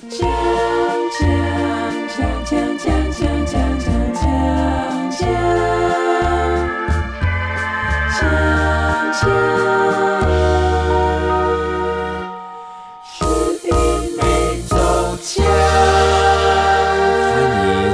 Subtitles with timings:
[0.00, 0.16] 欢迎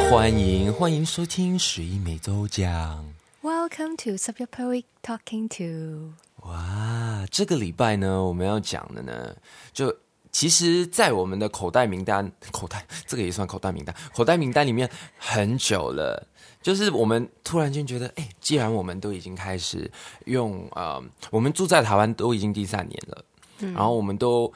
[0.08, 3.04] 欢迎欢迎收听十一美洲讲。
[3.42, 6.12] Welcome to Sub Your Per Week Talking to。
[6.48, 9.34] 哇，这个礼拜呢，我们要讲的呢，
[9.72, 9.92] 就
[10.36, 14.86] 其实，在我们的口袋名单， 口袋这个也算口袋名单，口袋名单里面
[15.16, 16.28] 很久了。
[16.60, 19.90] 就是我们突然间觉得，哎、既然我们都已经开始
[20.26, 23.24] 用呃，我们住在台湾都已经第三年了，
[23.72, 24.52] 然后我们都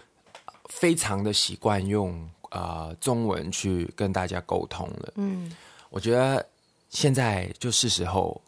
[0.69, 5.13] 非常的习惯用呃中文去跟大家沟通了。
[5.15, 5.51] 嗯，
[5.89, 6.47] 我觉得
[6.91, 8.43] 现在就是时候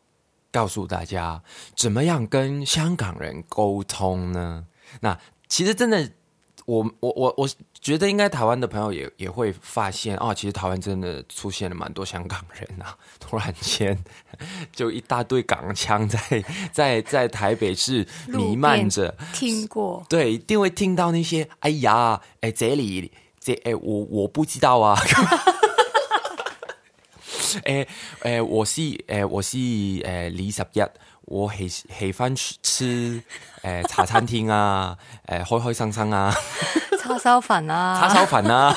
[0.51, 1.43] 告诉大家，
[1.75, 4.67] 怎么样跟香港人沟通呢？
[5.01, 5.19] 那
[5.49, 6.11] 其实真的，
[6.73, 7.49] 我我我我
[7.81, 13.97] 觉得应该台湾的朋友也也会发现哦，其实台湾真的出现了蛮多香港人啊， 突然间
[14.73, 16.19] 就一大堆港腔在
[16.73, 19.15] 在在台北市弥漫着。
[19.35, 20.03] 听过。
[20.09, 24.97] 对，一定会听到那些“哎呀，哎，这里这哎，我我不知道啊。
[27.61, 27.87] ”誒
[28.23, 30.83] 誒，我是誒我是誒李十一，
[31.27, 33.23] 我喜喜歡吃
[33.63, 36.35] 誒茶餐廳啊，誒開開心心啊，
[37.01, 38.77] 叉燒粉啊，叉燒粉啊。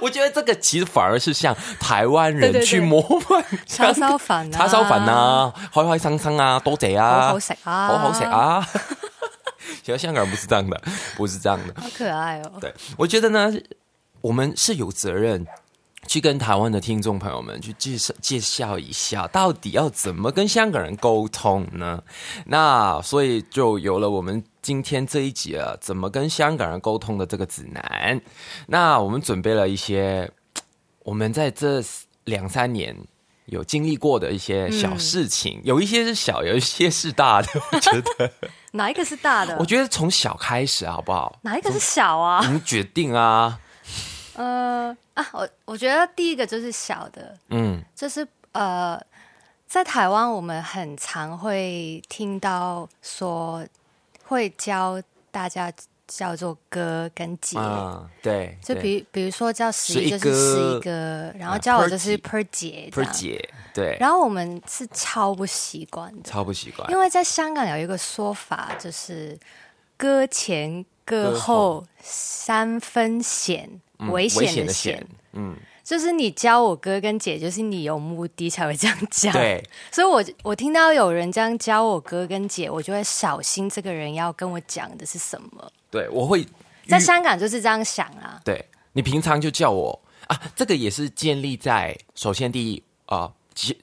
[0.00, 8.68] 我覺得這個其實反而是像台灣對對人去模仿 叉燒粉啊叉燒粉啊，開開心心啊，多謝啊，好好食啊好好食啊。
[9.82, 10.82] 其實香港人不是這樣的，
[11.16, 11.80] 不是這樣的。
[11.80, 12.52] 好可愛哦。
[12.60, 13.50] 对，我觉得呢，
[14.20, 15.46] 我们是有责任
[16.06, 22.02] 去跟台湾的听众朋友们去介绍介绍一下，到底要怎么跟香港人沟通呢？
[22.46, 28.20] 那所以就有了我们今天这一集啊，怎么跟香港人沟通的这个指南。
[28.66, 30.30] 那我们准备了一些
[31.04, 31.82] 我们在这
[32.24, 32.96] 两三年。
[33.46, 37.48] 有经历过的一些小事情，有一些是小，有一些是大的。
[37.72, 38.32] 我觉得，
[38.72, 39.54] 哪一个是大的？
[39.60, 41.38] 我觉得从小开始好不好？
[41.42, 42.42] 哪一个是小啊？
[42.50, 43.60] 你决定啊。
[44.36, 49.00] 呃啊，我我觉得第一个就是小的，嗯，就是呃，
[49.66, 53.64] 在台湾我们很常会听到说
[54.24, 55.00] 会教
[55.30, 55.72] 大家
[56.06, 57.56] 叫做哥跟姐。
[57.58, 63.12] 啊，对，就比比如说叫十一就是十一哥，然后啊叫我就是 per 姐 per 样。
[63.12, 69.38] 姐，对，然后我们是超不习惯的，超不习惯，因为在香港有一个说法，就是
[69.96, 71.80] 歌前歌歌后。
[71.80, 79.62] 后三分险，嗯危险险的险险，，嗯，就是你教我哥跟姐，就是你有目的才会这样讲。，对，
[79.92, 85.72] 所以我我听到有人这样教我哥跟姐，我就会小心这个人要跟我讲的是什么。
[85.90, 86.46] 对，我会
[86.88, 93.74] 在香港就是这样想啊，对你平常就叫我啊，这个也是建立在首先第一啊，假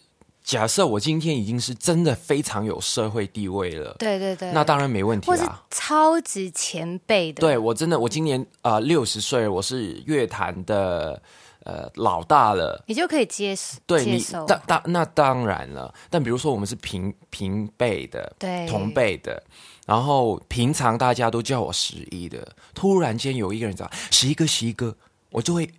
[0.52, 5.64] 假设我今天已经是真的非常有社会地位了，对对对，那当然没问题或是啦。
[5.72, 11.22] 超级前辈的，对我真的，我今年啊六十岁，我是乐坛的
[11.64, 12.84] 呃老大了。
[12.86, 14.22] 你就可以接受对你。
[14.46, 19.42] 当当那当然了，但比如说我们是平平辈的，对同辈的，
[19.86, 22.46] 然后平常大家都叫我十一的，
[22.76, 24.94] 突然间有一个人讲十一哥十一哥，
[25.30, 25.72] 我就会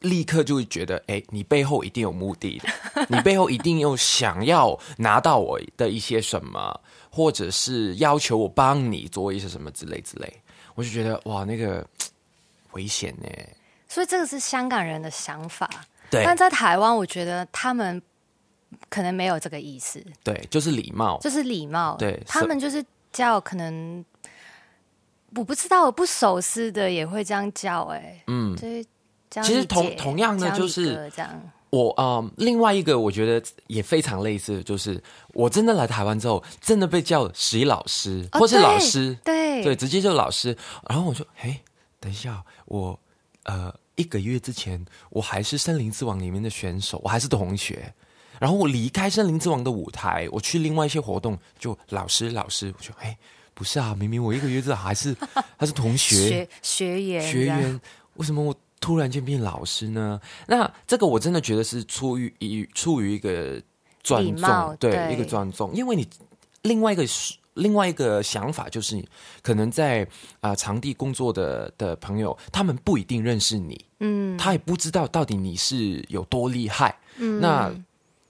[0.00, 10.32] 立刻就会觉得，哎，你背后一定有目的的， 你背后一定有想要拿到我的一些什么，或者是要求我帮你做一些什么之类之类，
[10.74, 11.86] 我就觉得哇，那个
[12.72, 13.28] 危险呢。
[13.88, 15.70] 所以这个是香港人的想法，
[16.10, 18.02] 对但在台湾，我觉得他们
[18.88, 21.96] 可能没有这个意思，对，就是礼貌，就是礼貌。
[21.96, 24.04] 对他们就是叫可能
[25.36, 28.56] 我不知道，不熟识的也会这样叫、哎，嗯。
[28.56, 28.90] 就是叫
[29.42, 31.10] 其实同同样呢就是
[31.70, 35.02] 我啊、呃另外一个我觉得也非常类似，就是
[35.32, 40.56] 我真的来台湾之后，真的被叫十一老师、哦或是老师，对对，直接就老师。
[40.88, 41.60] 然后我说，哎，
[41.98, 42.98] 等一下，我
[43.42, 47.92] 呃一个月之前我还是森林之王里面的选手，我还是同学。
[48.38, 53.16] 然后我离开森林之王的舞台，我去另外一些活动，就老师老师，我说，哎，
[53.52, 55.16] 不是啊，明明我一个月之后还是
[55.56, 57.80] 还是同学 学学员学员，
[58.14, 58.54] 为什么我
[58.84, 60.20] 突然间变老师呢？
[60.46, 63.58] 那这个我真的觉得是出于一出于一个
[64.02, 65.14] 尊重，对对。
[65.14, 66.06] 一个尊重，因为你
[66.60, 69.02] 另外一个是另外一个想法就是，
[69.40, 70.06] 可能在
[70.40, 74.36] 啊、场地工作的的朋友，他们不一定认识你，嗯。
[74.36, 76.94] 他也不知道到底你是有多厉害。
[77.16, 77.40] 嗯。
[77.40, 77.72] 那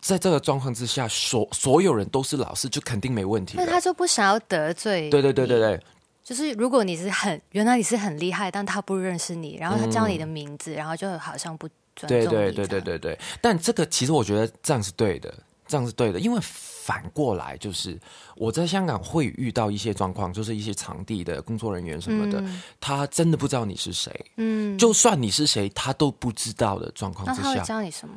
[0.01, 3.55] 在这个状况之下，所所有人都是老师，就肯定没问题。
[3.57, 5.81] 那他就不想要得罪，对对对对，对，
[6.25, 13.19] 就是如果你是很原来你是很厉害，但他不认识你，然后他叫你的名字，然后就好像不尊重你对对对对对对。
[13.43, 15.33] 但这个其实我觉得这样是对的，
[15.67, 18.01] 这样是对的，因为反过来就是
[18.37, 22.43] 我在香港会遇到一些状况，就是一些场地的工作人员什么的，
[22.81, 28.15] 他真的不知道你是谁，嗯，就算你是谁，他都不知道的状况之那他会下，教你什么？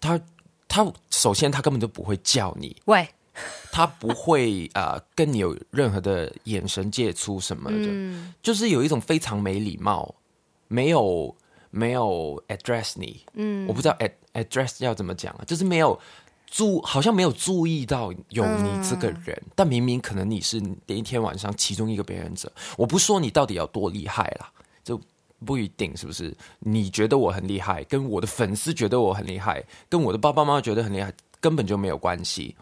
[0.00, 0.18] 他
[0.66, 3.06] 他首先他根本就不会叫你，喂，
[3.72, 8.34] 他不会呃跟你有任何的眼神接触什么的，嗯。
[8.42, 10.14] 就是有一种非常没礼貌，
[10.68, 11.34] 没有
[11.70, 13.66] 没有 address 你，嗯。
[13.66, 15.98] 我不知道 ad address 要怎么讲啊，就是没有
[16.46, 24.50] 注，好像没有注意到有你这个人，嗯但明明可能你是那一天晚上其中一个表演者，我不说你到底有多厉害啦，
[24.82, 25.00] 就
[25.46, 26.36] 不一定是不是？
[26.58, 32.54] 你觉得我很厉害，跟我的粉丝觉得我很厉害，跟我的爸爸妈妈觉得很厉害，根本就没有关系，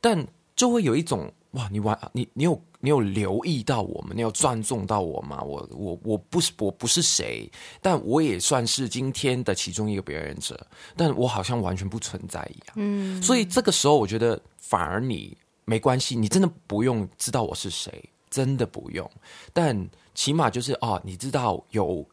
[0.00, 5.40] 但就会有一种哇，你玩你你有你有留意到我们，你有尊重到我吗？
[5.42, 7.50] 我我我不是我不是谁，
[7.80, 12.74] 但我也算是今天的其中一个表演者，但我好像完全不存在一样。
[12.76, 19.10] 嗯，所以这个时候，我觉得反而你没关系，你真的不用知道我是谁，真的不用。
[19.52, 22.06] 但起码就是哦，你知道有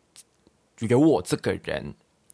[0.79, 1.93] 有我这个人，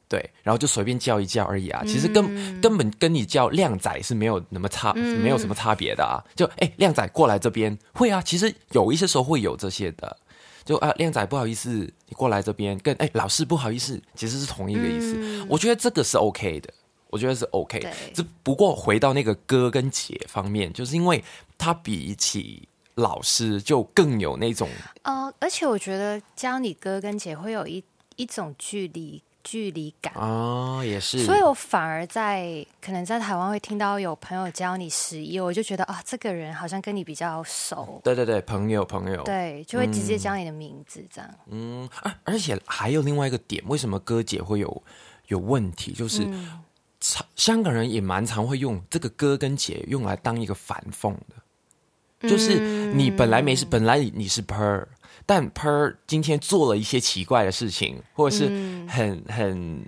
[0.10, 1.84] 对，然后就随便叫一叫而已啊。
[1.86, 6.18] 其实根、根本跟你叫靓仔是没有那么差，没有什么差别的啊。
[6.36, 10.18] 就哎，靓仔过来这边会啊，其实有一些时候会有这些的。
[10.66, 11.70] 就啊，靓仔不好意思，
[12.08, 15.46] 你过来这边跟哎老师不好意思，其实是同一个意思。
[15.48, 16.72] 我觉得这个是 OK 的，
[17.10, 17.92] 我觉得是 OK 对。
[18.14, 21.24] 只不过回到那个哥跟姐方面，就是因为
[21.58, 24.68] 他比起老师就更有那种
[25.04, 27.84] 呃，而且我觉得教你哥跟姐会有一
[28.18, 30.13] 一种距离距离感。
[30.15, 41.30] 哦，也是，所以我反而在可能在台湾会听到有朋友教你十一，我就觉得啊，这个人好像跟你比较熟，对对对，朋友朋友，对，就会直接叫你的名字这样。
[41.50, 44.83] 嗯，而而且还有另外一个点，为什么哥姐会有
[45.27, 45.91] 有问题？
[45.94, 46.62] 就是、嗯
[47.01, 52.59] 常香港人也蛮常会用这个哥跟姐用来当一个反讽的，就是
[52.94, 54.86] 你本来没事，本来你是 per，
[55.30, 58.48] 但 per 今天做了一些奇怪的事情，或者是
[58.88, 59.88] 很、很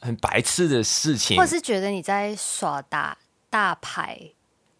[0.00, 3.16] 很白痴的事情，或是觉得你在耍大
[3.48, 4.18] 大牌，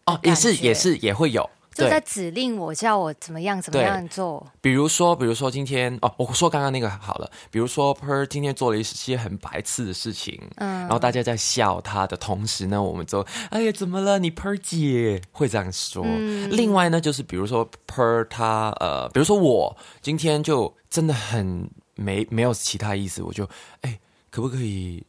[0.06, 4.46] 哦，也是也是也会有，就在，指令我叫我怎么样怎么样做。
[4.60, 13.20] 比如说，比如说今天哦，我说刚刚那个好了，比如说 Per 今天做了一些很白痴的事情，嗯，然后大家在笑他的同时呢，我们就
[13.50, 14.18] 哎呀怎么了？
[14.18, 16.04] 你 Per 姐会这样说。
[16.50, 23.48] 另外呢，就是比如说 Per 他呃，比如说我今天就真的很没没有其他意思，我就
[23.80, 23.98] 哎
[24.30, 25.04] 可不可以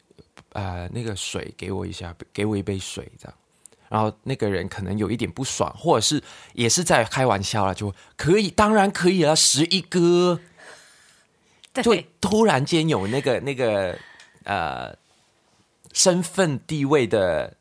[0.54, 3.38] 呃那个水给我一下，给我一杯水这样。
[3.94, 6.20] 然后那个人可能有一点不爽，或者是
[6.54, 10.40] 也是在开玩笑了，就可以，当然可以了，十一哥，
[11.76, 13.96] 就对，突然间有那个那个
[14.46, 14.96] 呃
[15.92, 17.54] 身份地位的，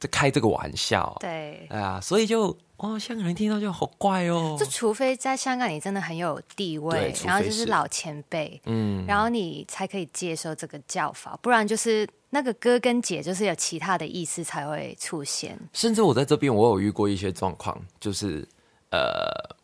[0.00, 4.56] 在开这个玩笑，对，啊，所以就哦，香港人听到就好怪哦。
[4.58, 15.58] 就，除非在香港你真的很有地位然后就是是老前辈，嗯，然后你才可以接受这个叫法，不然就是那个哥跟姐就是有其他的意思才会出现。
[15.72, 18.46] 甚至我在这边我有遇过一些状况，就是
[18.90, 19.56] 呃，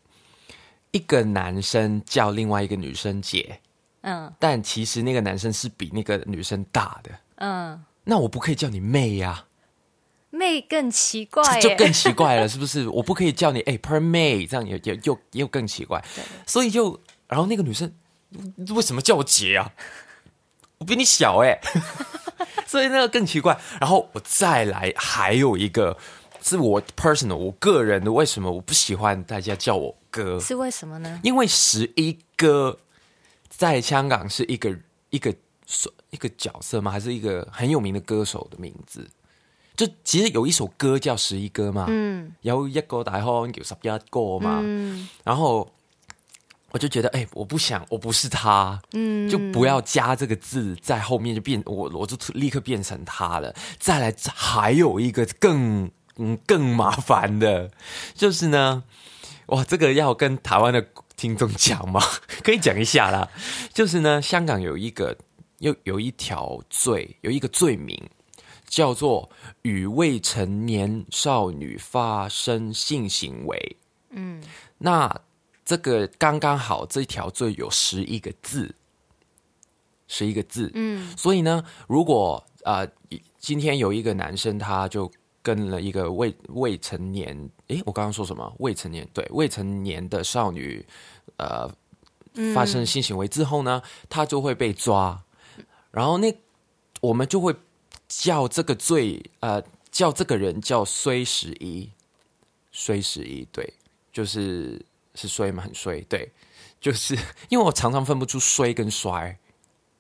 [0.91, 3.61] 一个男生叫另外一个女生姐，
[4.01, 9.45] 嗯但其实那个男生是比那个女生大的，嗯，那我不可以叫你妹呀、
[10.31, 12.89] 妹更奇怪就更奇怪了，是不是？
[12.89, 16.03] 我不可以叫你哎、per 妹，这样也也又又更奇怪。
[16.47, 16.99] 所以就，
[17.29, 17.93] 然后那个女生
[18.75, 19.71] 为什么叫我姐啊？
[20.79, 21.61] 我比你小哎、
[22.67, 23.59] 所以那个更奇怪。
[23.81, 25.97] 然后我再来，还有一个
[26.41, 30.39] 是我 personal 我个人的，为什么我不喜欢大家叫我哥？
[30.41, 31.21] 是为什么呢？
[31.23, 32.79] 因为十一哥
[33.49, 34.77] 在香港是一个
[35.11, 35.35] 一个
[36.11, 36.91] 一个角色吗？
[36.91, 39.09] 还是一个很有名的歌手的名字？
[39.75, 45.73] 就其实有一首歌叫《十一哥》嘛，嗯有一個大漢叫十一哥嘛，嗯然後
[46.73, 53.55] 我就觉得，哎、我不想，我不是他，嗯，就不要加这个字在后面，就变我我就立刻变成他了。
[53.79, 57.71] 再来，还有一个更嗯更麻烦的，
[58.15, 58.85] 就是呢，
[59.47, 60.87] 哇，这个要跟台湾的
[61.17, 62.01] 听众讲吗？
[62.43, 63.29] 可以讲一下啦。
[63.73, 65.17] 就是呢，香港有一个
[65.59, 68.11] 有有一条罪，有一个罪名。
[68.69, 69.29] 叫做
[69.61, 73.77] 与未成年少女发生性行为。
[74.13, 74.43] 嗯
[74.79, 75.15] 那
[75.65, 78.75] 這個剛剛好，这条罪有十一个字，
[80.09, 80.71] 十一个字。
[80.75, 82.87] 嗯所以呢，如果呃
[83.39, 85.11] 今天有一个男生，他就
[85.43, 88.55] 跟了一个未未成年，诶，我刚刚说什么？
[88.59, 90.85] 未成年对未成年的少女
[91.37, 91.69] 呃
[92.55, 95.23] 发生性行为之后呢，他就会被抓，
[95.91, 96.33] 然后那
[97.01, 97.55] 我们就会
[98.09, 101.91] 叫这个罪呃叫这个人叫衰十一，
[102.71, 103.75] 衰十一，对，
[104.13, 104.81] 就是
[105.15, 106.31] 是衰嘛，很衰，对，
[106.81, 107.15] 就是
[107.49, 109.37] 因为我常常分不出衰跟衰，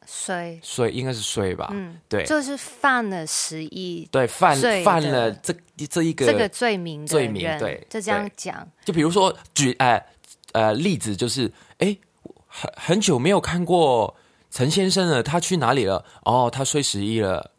[0.07, 5.55] 衰衰应该是衰吧，嗯，对，就是犯了十亿对犯犯了这
[5.89, 8.67] 这一个这个罪名的罪名对就这样讲。
[8.85, 10.05] 就比如说举呃
[10.53, 11.97] 呃例子就是，哎，
[12.47, 14.17] 很很久没有看过
[14.51, 16.05] 陈先生了，他去哪里了？
[16.25, 17.53] 哦，他睡十一了，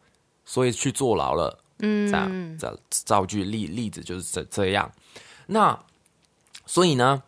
[0.44, 1.60] 所以去坐牢了。
[1.80, 4.90] 嗯，这样这造句例例子就是这这样。
[5.46, 5.78] 那
[6.66, 7.22] 所以呢，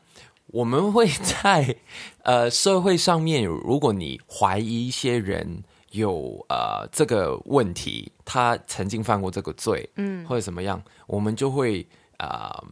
[0.49, 1.77] 我们会在
[2.23, 11.87] 呃社会上面，如果你怀疑一些人有呃这个问题，他曾经犯过这个罪，嗯，或者怎么样，我们就会
[12.19, 12.65] 呃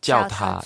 [0.00, 0.60] 叫他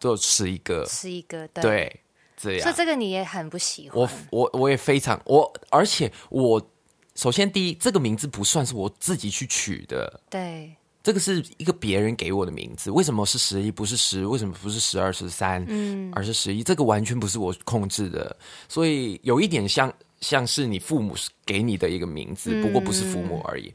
[0.00, 0.84] 做吃一个。
[0.86, 2.02] 吃一个对，对
[2.36, 2.74] 这所以样。
[2.76, 3.98] 这个你也很不喜欢。
[4.00, 6.70] 我我我也非常我，而且我
[7.14, 10.74] 首先第一，这个名字不算是我自己去取的，对
[11.04, 12.90] 这个是一个别人给我的名字。
[12.90, 14.26] 为什么是十一不是十？
[14.26, 15.62] 为什么不是十二十三？
[15.68, 16.62] 嗯，而是十一？
[16.62, 18.34] 这个完全不是我控制的，
[18.70, 19.92] 所以有一点像
[20.22, 23.70] 像是你父母给你的一个名字，不过不是父母而已。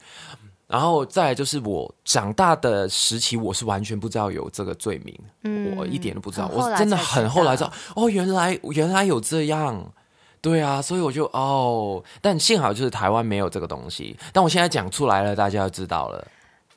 [0.66, 9.94] 然后再来就是我长大的时期，我是完全不知道有这个罪名，我一点都不知道，我真的很后来知道道，哦，原来原来有这样。
[10.42, 14.18] 对啊，所以我就哦，但幸好就是台湾没有这个东西。
[14.32, 16.28] 但我现在讲出来了，大家就知道了。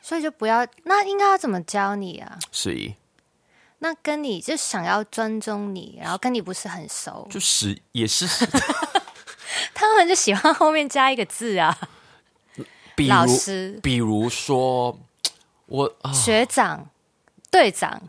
[0.02, 0.66] 所以就不要。
[0.85, 2.38] 那应该要怎么教你啊？
[2.50, 2.94] 十一
[3.78, 8.26] 那跟你就想要尊重你，然后跟你不是很熟，就十也是，
[9.75, 11.76] 他们就喜欢后面加一个字啊，
[12.94, 14.97] 比如师、比如说
[15.66, 16.88] 我啊，学长、
[17.50, 18.00] 队长，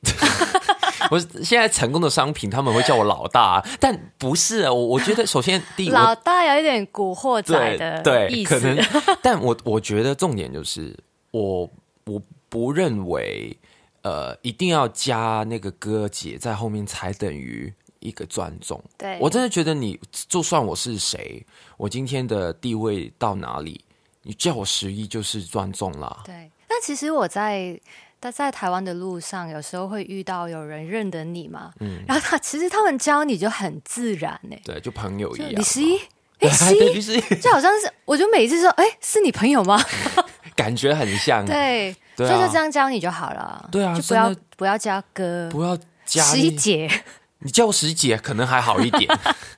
[1.10, 8.58] 我现在成功的商品他们会叫我老大，但不是啊我我觉得首先第一老大有一点古惑仔的对，意思。
[8.58, 8.86] 可能，
[9.20, 10.96] 但我我觉得重点就是，
[11.30, 11.70] 我
[12.04, 13.56] 我不认为，
[14.02, 18.82] 呃，一定要加那个哥姐在后面才等于一个尊重。
[18.96, 21.44] 对我真的觉得你，就算我是谁，
[21.76, 23.84] 我今天的地位到哪里，
[24.22, 26.22] 你叫我十一就是尊重啦。
[26.24, 27.78] 对，那其实我在
[28.20, 35.58] 在在台湾的路上，有时候会遇到有人认得你嘛，嗯然后他其实他们教你就很自然呢、对，就朋友一样嘛。
[35.58, 35.98] 你十一，
[36.38, 36.52] 对哎，
[37.00, 39.78] 十，一，就好像是，我就每一次说，哎，是你朋友吗？
[40.58, 41.46] 感觉很像。
[41.46, 42.30] 对，对啊。
[42.30, 43.68] 所以就这样教你就好了。
[43.70, 46.90] 对啊就不要不要加哥，不要加十一姐，
[47.38, 49.08] 你叫我十姐可能还好一点，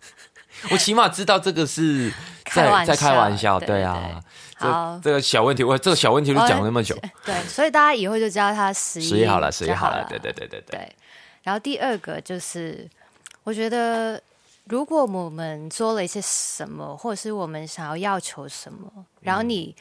[0.70, 2.14] 我起码知道这个是在
[2.44, 3.98] 开玩在开玩笑，对对啊。
[4.60, 4.68] 对。
[4.68, 5.00] 好。
[5.02, 10.96] 这这个小问题，我这个小问题都讲那么久，对，所以大家以后就叫他十一，十一好了，十一好好了，对对对对对，对，
[11.44, 12.86] 然后第二个就是，
[13.42, 14.22] 我觉得
[14.64, 18.86] 如果我们做了一些什么，或者是我们想要要求什么，
[19.22, 19.74] 然后你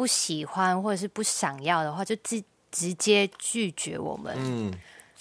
[0.00, 2.42] 不喜欢或者是不想要的话，就直
[2.72, 4.72] 直接拒绝我们，嗯，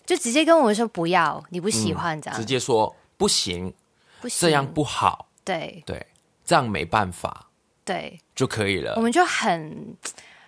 [0.06, 3.74] 就直接跟我们说不要，你不喜欢这样，直接说不行，
[4.22, 5.84] 不行，这样不好，对。
[5.86, 6.08] 对，
[6.46, 7.50] 这样没办法
[7.84, 8.94] 对，就可以了。
[8.96, 9.98] 我们就很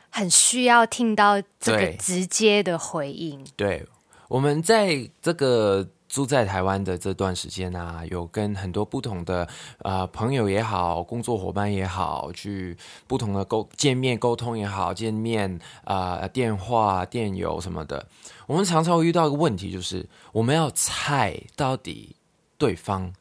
[0.09, 3.85] 很需要听到这个直接的回应，对，
[4.29, 12.75] 我们在这个住在台湾的这段时间啊，有跟很多不同的呃朋友也好，工作伙伴也好，去
[13.07, 18.05] 不同的沟见面沟通也好，见面啊、呃、电话、电邮什么的，
[18.45, 22.13] 我们常常会遇到一个问题，就是我们要猜到底
[22.57, 23.13] 对方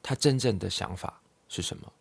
[0.00, 1.92] 他真正的想法是什么，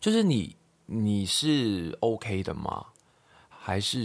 [0.00, 0.56] 就是你
[0.86, 2.86] 你是 OK 的吗？
[3.50, 3.98] 还是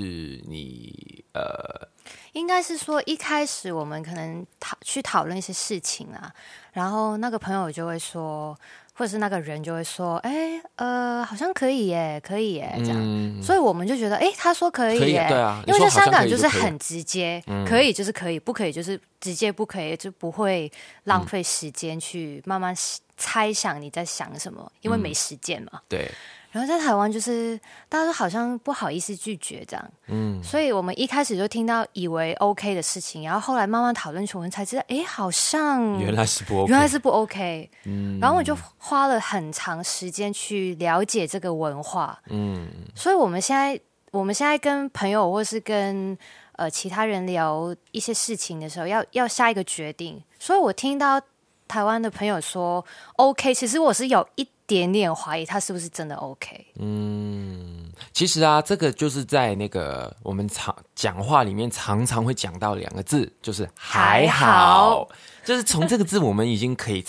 [0.46, 1.88] 你呃
[2.34, 6.32] 应该是说一开始我们可能讨去讨论一些事情啊，
[6.74, 8.58] 然后那个朋友就会说，
[8.94, 20.72] 或者是那个人就会说，哎，呃，好像可以耶，可以耶，这样，嗯所以我们就觉得，哎，他说可可以耶，对啊因为在香港就是很直接，可以就是可以，不可以就是直接不可以，就不会
[21.06, 22.76] 浪费时间去慢慢
[23.18, 25.82] 猜想你在想什么，因为没时间嘛。
[25.90, 26.10] 对。
[26.52, 43.80] 然后在台湾就是大家都好像不好意思拒绝这样，嗯，所以我们一开始就听到以为 OK 的事情，然后后来慢慢讨论出，我们才知道，哎，好像原来是不 OK，原来是不 OK，嗯，然后我就花了很长时间去了解这个文化，嗯，所以我们现在
[44.12, 46.18] 我们现在跟朋友或是跟
[46.58, 51.22] 呃其他人聊一些事情的时候，要要下一个决定，所以我听到
[51.68, 65.06] 台湾的朋友说 OK，其实我是有一点点怀疑他是不是真的 OK，嗯，其实啊，这个就是在那个我们常讲话里面常常会讲到两个字，就是还好，
[65.44, 67.04] 就是从这个字我们已经可以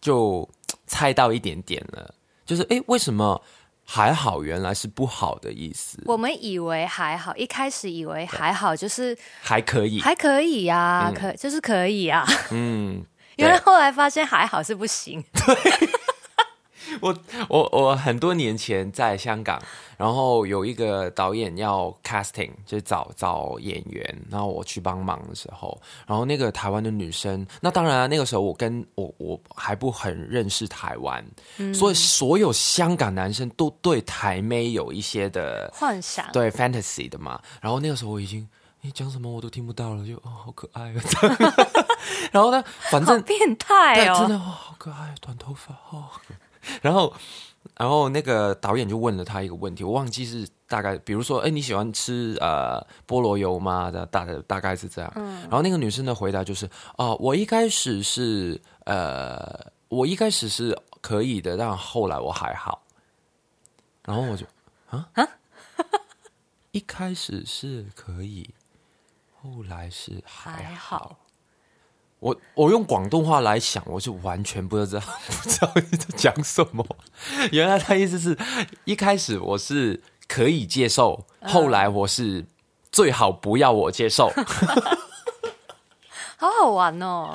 [0.00, 0.48] 就
[0.88, 2.12] 猜到一点点了，
[2.44, 3.40] 就是诶，为什么
[3.84, 12.26] 还好原来是不好的意思，我们以为还好，一开始以为还好，就是还可以，还可以呀、可就是可以啊。
[12.50, 13.06] 嗯，
[13.38, 13.64] 原来对。
[13.64, 15.22] 后来发现还好是不行。
[17.00, 17.16] 我
[17.48, 19.60] 我我很多年前在香港，
[19.96, 31.24] 然后有一个导演要 casting，就是找找演员，然后我去帮忙的时候，然后那个台湾的女生，那当然啊，那个时候我跟我我还不很认识台湾，
[31.74, 38.48] 所以所有香港男生都对台妹有一些的幻想，对 fantasy 的嘛，然后那个时候我已经。
[38.80, 41.02] 你讲什么我都听不到了，就哦好可爱啊，
[42.30, 44.28] 然后呢，反正变态哦，真哦。
[44.28, 46.04] 的哦，好可爱，短头发哦。
[46.82, 47.12] 然后，
[47.76, 53.90] 然后那个导演就问了他一个问题，我忘记是大概，比如说，哎，你喜欢吃呃菠萝油吗？
[53.90, 55.12] 的大的大概是这样。
[55.14, 62.82] 然后那个女生的回答就是，哦、我一开始是呃，我一开始是可以的，但后来我还好。
[64.04, 64.46] 然后我就
[64.88, 65.28] 啊啊，
[66.72, 68.48] 一开始是可以，
[69.40, 71.18] 后来是还还好。
[72.20, 76.84] 好，我我用广东话来想，我就完全不知道不知道你在讲什么。
[77.52, 78.36] 原来他意思是
[78.84, 82.46] 一开始我是可以接受，后来我是
[82.90, 84.32] 最好不要我接受。
[86.36, 87.34] 好好玩哦。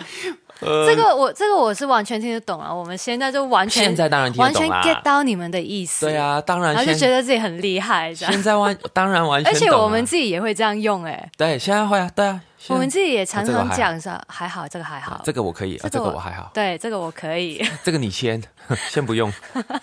[0.63, 2.73] 这个我这个我是完全听得懂啊。
[2.73, 6.05] 我们现在就完全现在当然听得完全懂啦 get 到你们的意思。
[6.05, 8.13] 对，啊，当然然后就觉得自己很厉害。
[8.13, 17.63] 现在完当然完全而且我们自己也会这样用，哎，对现在会啊，对啊，我们自己也常常讲说还好，这个还好，这个我可以啊，这这个我还好，对，这个我可以。
[17.83, 18.41] 这个你先
[18.89, 19.31] 先不用，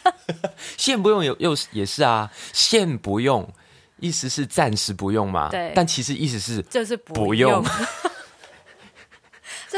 [0.76, 3.48] 先不用有又也是啊，先不用。
[4.02, 5.50] 意思是暂时不用嘛？
[5.50, 7.62] 对但其实意思是就是不不用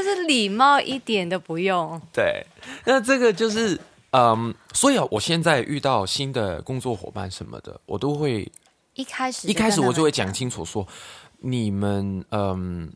[0.02, 2.00] 就是礼貌一点都不用。
[2.12, 2.44] 对，
[2.84, 3.78] 那这个就是，
[4.10, 8.50] 嗯，所以啊，我现在遇到新的工作伙伴什么的，我都会
[8.94, 10.86] 一开始一开始我就会讲清楚说，
[11.38, 12.92] 你们嗯，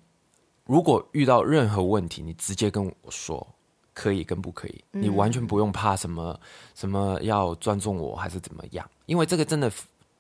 [0.65, 3.47] 如果遇到任何问题，你直接跟我说，
[3.95, 6.39] 可以跟不可以，你完全不用怕什么
[6.75, 9.71] 什么要尊重我还是怎么样，因为这个真的。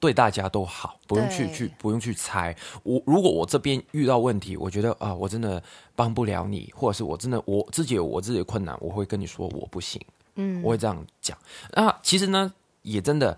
[0.07, 2.55] 对大家都好，不用去去不用去猜。
[2.85, 5.61] 我如果我这边遇到问题，我觉得啊，我真的
[5.97, 10.01] 帮不了你，或者是我真的我自己有我自己的困难，我会跟你说我不行。
[10.37, 11.37] 嗯我会这样讲。
[11.73, 13.37] 那其实呢，也真的，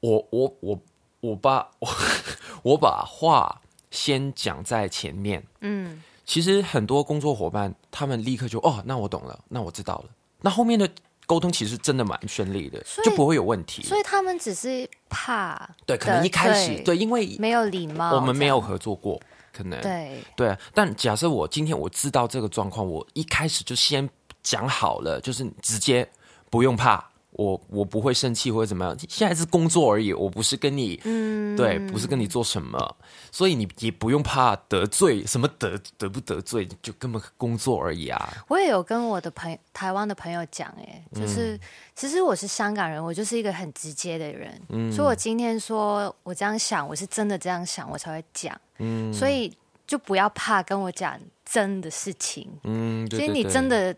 [0.00, 0.78] 我我我
[1.20, 1.88] 我把我
[2.62, 5.42] 我把话先讲在前面。
[5.60, 10.10] 嗯，其实很多工作伙伴，他们立刻就哦，那我懂了，那我知道了。
[10.42, 10.86] 那后面的
[11.28, 13.82] 沟通其实真的蛮顺利的，就不会有问题。
[13.82, 19.20] 所以他们只是怕对，可能一开始罪对，因为没有礼貌，我们没有合作过，
[19.52, 24.08] 可能对对，但假设我今天我知道这个状况，我一开始就先
[24.42, 26.08] 讲好了，就是直接
[26.48, 27.06] 不用怕，
[27.38, 28.96] 我我不会生气或者怎么样。
[29.08, 32.96] 现在是工作而已，我不是跟你，嗯，对，不是跟你做什么，
[33.30, 38.44] 所以你也不用怕得罪，什么得得不得罪，就根本工作而已啊。
[38.48, 41.58] 我也有跟我的朋友台湾的朋友讲，哎，嗯就是、
[41.94, 53.94] 其实我是香港人，我就是一个很直接的人，嗯所以我今天说我这样想，我是真的这样想，我才会讲，嗯所以就不要怕跟我讲真的事情，嗯，对其实你真的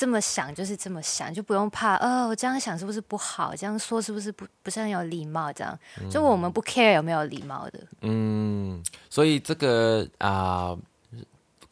[0.00, 3.54] 这么想就是这么想，就不用怕，哦，我这样想是不是不好？
[3.54, 5.52] 这样说是不是不不是很有礼貌？
[5.52, 5.78] 这样，
[6.10, 10.74] 就我们不 care 有没有礼貌的，嗯，所以这个啊。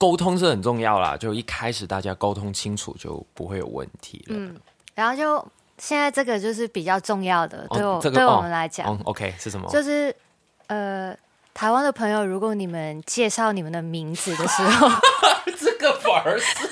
[0.00, 4.36] 沟通是很重要啦，就一开始大家沟通清楚，就不会有问题了。
[4.36, 4.56] 嗯，
[4.94, 5.44] 然后就
[5.76, 9.68] 现在这个就是比较重要的，对我、哦这个对我哦们来讲，嗯，OK 是什么？
[9.72, 10.14] 就是
[10.68, 11.12] 呃，
[11.52, 14.88] 台湾的朋友，如果你们介绍你们的名字的时候，
[15.58, 16.68] 这个反而是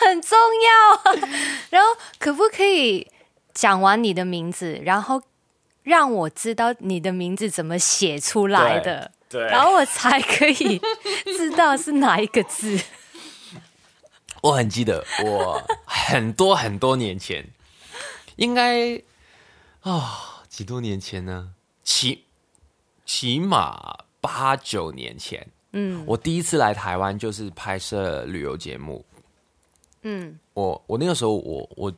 [0.00, 1.28] 很重要啊。
[1.70, 3.10] 然后可不可以
[3.52, 5.22] 讲完你的名字，然后
[5.82, 10.80] 让我知道你的名字怎么写出来的，对然后我才可以
[11.36, 12.80] 知道是哪一个字。
[14.42, 17.48] 我很记得，我很多很多年前，
[18.36, 19.02] 应该
[19.80, 21.50] 啊、几多年前呢？
[21.82, 22.24] 起
[23.04, 29.04] 起码八九年前，嗯我第一次来台湾就是拍摄旅游节目。
[30.04, 31.92] 嗯我我那个时候我我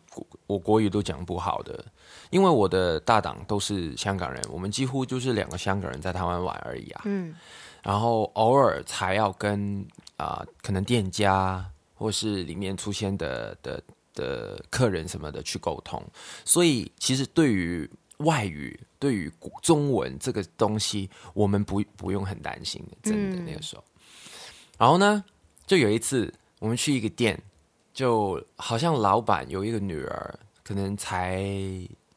[0.46, 1.84] 我国语都讲不好的，
[2.30, 7.02] 因为我的大党都是香港人，我们几乎就是两个香港人在台湾玩而已啊。
[7.04, 7.34] 嗯
[7.82, 11.64] 然后偶尔才要跟啊、可能店家
[11.94, 13.82] 或是里面出现的的
[14.14, 16.02] 的客人什么的去沟通。
[16.44, 17.88] 所以其实对于
[18.18, 19.30] 外语，对于
[19.62, 23.84] 中文这个东西，我们不不用很担心的，真的、嗯那个时候。
[24.78, 25.22] 然后呢，
[25.66, 27.40] 就有一次我们去一个店，
[27.96, 31.42] 就好像老板有一个女儿，可能才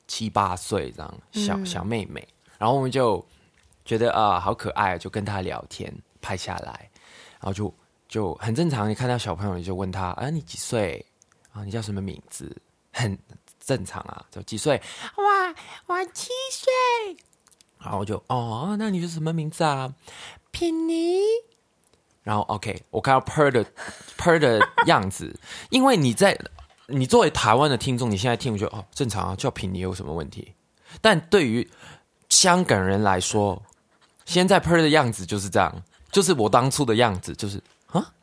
[0.08, 1.66] 七八岁这样，小、嗯。
[1.66, 3.26] 小妹妹，然后我们就
[3.86, 5.90] 觉得啊、好可爱，就跟她聊天，
[6.20, 6.90] 拍下来，
[7.40, 7.74] 然后就
[8.10, 11.06] 就很正常，你看到小朋友你就问他啊你几岁？
[11.54, 12.54] 啊你叫什么名字，
[12.92, 13.18] 很
[13.58, 14.76] 正常啊，就几岁？
[15.16, 15.56] 哇
[15.88, 17.16] 我七岁，
[17.80, 19.96] 然后我就哦那你是什么名字啊？
[20.52, 21.22] 品尼。
[22.30, 23.66] 然后 OK，我看到 Per 的
[24.16, 25.36] Per 的样子，
[25.72, 26.38] 因为你在
[26.86, 30.54] 你作为台湾的听众，你现在听我觉得哦正常啊，叫品尼有什么问题？
[31.02, 31.68] 但对于
[32.30, 33.60] 香港人来说，
[34.26, 38.14] 现在 Per 的样子就是这样，就是我当初的样子，就是啊？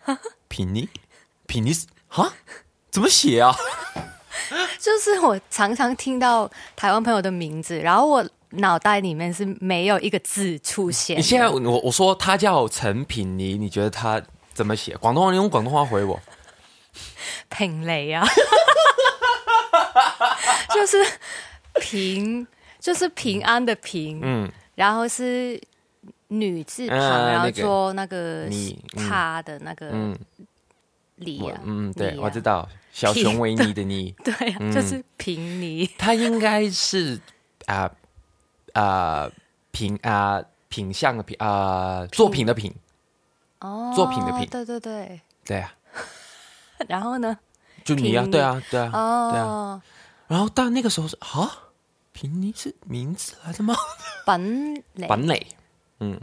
[0.47, 0.89] 品尼
[1.49, 2.33] 品尼是啊？
[2.93, 3.53] 怎么写啊？
[4.79, 11.19] 就是我常常听到台湾朋友的名字，然后我脑袋里面是没有一个字出现。
[11.19, 14.23] 你现在我我说他叫陈品妮，你觉得他
[14.55, 14.97] 怎么写？
[14.97, 16.21] 广东话你用广东话回我。
[17.51, 18.27] 品雷啊，
[20.75, 20.97] 就是
[21.75, 22.47] 平，
[22.81, 25.61] 就是平安的平，嗯，然后是
[26.29, 28.49] 女字旁，嗯然后做那个
[28.97, 30.17] 他的那个
[31.17, 34.15] 李啊，嗯，对，啊我知道小熊维尼的尼。
[34.25, 37.21] 对啊，就是平尼，他应该是
[37.67, 37.91] 啊
[38.79, 39.31] 啊
[39.71, 42.75] 品啊品相的品啊作品的品，
[43.61, 44.47] 哦，作品的品。
[44.49, 45.73] 对对对，对啊，
[46.89, 47.39] 然后呢？
[47.85, 48.91] 就你啊，对啊，对啊，
[49.31, 49.45] 对啊。
[49.45, 49.83] 哦，
[50.27, 51.51] 然后到那个时候是啊，
[52.13, 53.75] 品尼是名字来的吗？
[54.27, 55.43] 本雷品嚟，
[56.01, 56.21] 嗯，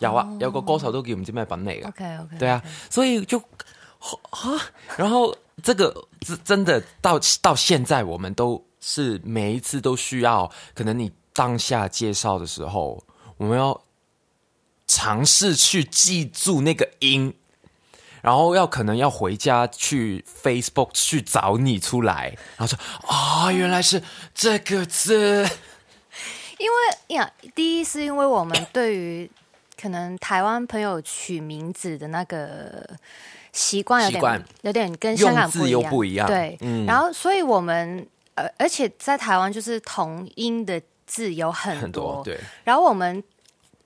[0.00, 0.36] 有啊，哦。
[0.40, 4.58] 有个歌手都叫唔知咩品嚟嘅，，OK OK，對啊，所以就啊，
[4.96, 13.00] 然后这个真真的到到现在，我们都是每一次都需要，可能你當下介绍的时候，
[13.36, 13.80] 我们要
[14.88, 17.32] 尝试去记住那个音，
[18.22, 24.02] 然后要可能要回家去 Facebook 去找你出来，然后说啊、原来是
[24.34, 25.48] 这个字，
[26.58, 29.30] 因为呀，第一是因为我们对于
[29.80, 32.84] 可能台湾朋友取名字的那个
[33.52, 36.26] 习惯有点有点跟香港不一样，不一样。
[36.26, 36.84] 对，嗯。
[36.84, 42.38] 然后所以我们呃，而且在台湾就是同音的字有很很多对。
[42.62, 43.20] 然后我们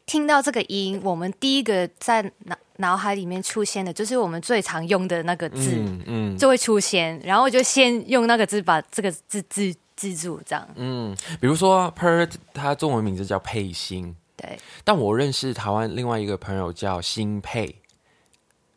[0.05, 5.77] 听到这个音，我们第一个在脑脑海里面出现的就是我们最常用的那个字。
[5.77, 17.77] 嗯嗯就会出现，然后我就先用那个字把这个字字记住，这样嗯，比如说 per，它中文名字叫佩欣，对，但我认识台湾另外一个朋友叫新佩，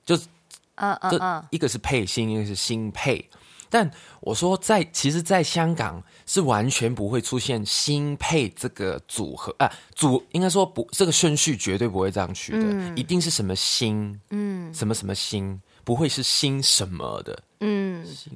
[0.05, 0.29] 就是这
[0.75, 3.27] 嗯嗯嗯，一个是佩欣，一个是新佩。
[3.75, 18.29] 但我说在，其实，在香港是完全不会出现新配这个组合啊，组应该说不，这个顺序绝对不会这样取的，一定是什么新，嗯，什么什么新，不会是新什么的，嗯，是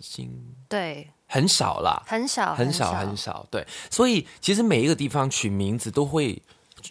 [0.00, 0.32] 新
[0.66, 6.40] 对，很少啦，很少很少很少，对，所以其实每一个地方取名字都会，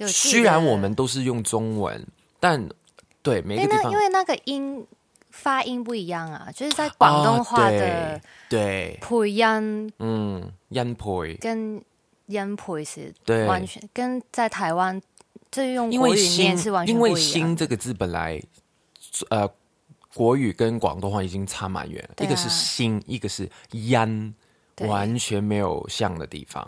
[0.07, 2.05] 虽然我们都是用中文，
[2.39, 2.69] 但
[3.23, 4.85] 对每一个地方因为那个音
[5.33, 8.99] 发音不一样啊，就是在广东话的啊对，对。
[9.01, 11.83] 配音嗯，音配，跟
[12.27, 13.45] 音配是对。
[13.45, 15.01] 完全跟在台湾
[15.49, 17.31] 这用因为国语念新是完全因为“不一样。
[17.31, 18.39] 新”这个字本来，
[19.29, 19.49] 呃，
[20.13, 22.23] 国语跟广东话已经差蛮远了，啊。
[22.23, 24.35] 一个是“新”，一个是“音”，
[24.87, 26.65] 完全没有像的地方。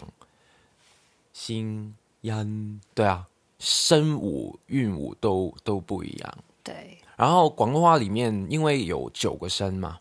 [1.33, 3.27] 新音，对啊，
[3.59, 6.37] 声母、韵母都都不一样。
[6.63, 9.97] 对，然后广东话里面因为有九个声嘛，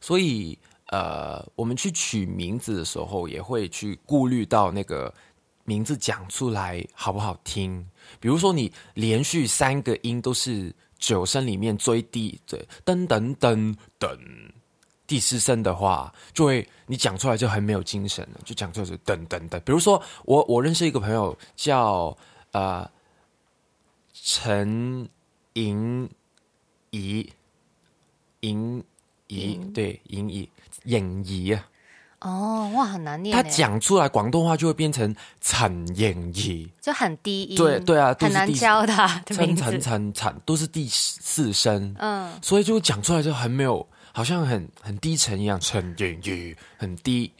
[0.00, 5.12] 所以呃，我们去取名字的时候也会去顾虑到那个
[5.64, 7.86] 名字讲出来好不好听。
[8.18, 14.18] 比如说你连续三个音都是九声里面最低，对，噔噔噔噔。
[15.06, 19.58] 第四声的话，就会你讲出来就很没有精神了，就讲出来是噔噔噔。
[19.60, 22.16] 比如说我我认识一个朋友叫
[22.52, 22.88] 呃
[24.12, 25.08] 陈
[25.54, 26.08] 莹
[26.90, 27.32] 怡，
[28.40, 28.82] 莹
[29.28, 30.48] 怡莹对莹怡
[30.84, 31.66] 颖怡啊，
[32.20, 39.80] 哦，哇，很难念他耶，讲出来广东话就会变成陈颖怡，就很低音，对对啊都很难教他的名陈陈字。
[39.80, 47.32] 陈陈都是第四声，嗯，所以就讲出来就很没有，好像很很低沉一样，陈颖怡很低，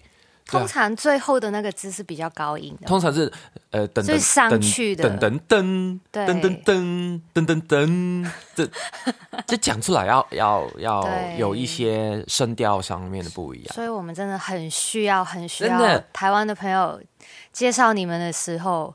[0.51, 3.31] 通常最后的那个字是比较高音的，通常是
[3.71, 5.05] 呃等上去的。
[5.05, 6.27] 等等噔对。
[6.27, 8.69] 噔噔噔噔噔噔，这
[9.47, 13.75] 这讲出来要要要有一些声调上面的不一样。
[13.75, 17.01] 所以我们真的很需要、很需要台湾的朋友
[17.53, 18.95] 介绍你们的时候，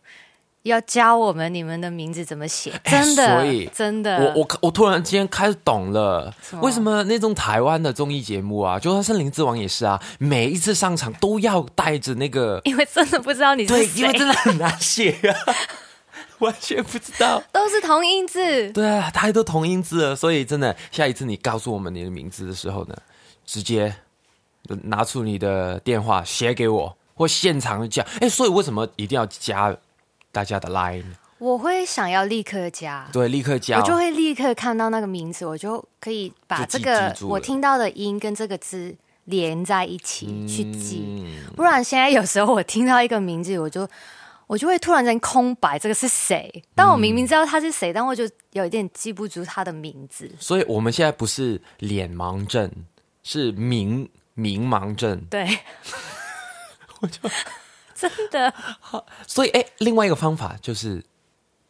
[0.65, 15.37] 要教我们你们的名字怎么写，哎真的，所以真的，我我我突然间开始懂了，么为什么那种台湾的综艺节目啊，就算是《林之王》也是啊，每一次上场都要带着那个，因为真的不知道你是对，因为，真的很难写啊，
[16.39, 17.43] 完全不知道。
[17.51, 18.71] 都是同音字。
[18.71, 22.95] 对啊，太多同音字了，所以真的，下一次你告诉我们你的名字的时候呢，
[23.45, 23.95] 直接
[24.83, 28.03] 拿出你的电话写给我，或现场就讲。
[28.19, 29.75] 哎，所以为什么一定要加
[30.35, 31.05] 大家的 line？
[31.37, 38.93] 我会想要立刻加，对，立刻加，我就会立刻看到那个名字，我就可以把这个我听到的音跟这个字
[39.25, 41.05] 连在一起去记。
[41.23, 43.87] 嗯不然现在有时候我听到一个名字，我就
[44.47, 46.51] 我就会突然间空白，这个是谁？
[46.75, 50.29] 但我明明知道他是谁，但我就有一点记不住他的名字。
[50.37, 52.69] 所以我们现在不是脸盲症，
[53.23, 55.21] 是名名盲症。
[55.29, 55.47] 对，
[57.01, 57.19] 我就
[57.97, 58.53] 真的
[59.25, 61.01] 所以，哎，另外一个方法就是，